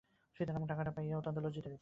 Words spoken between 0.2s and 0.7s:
Sitaram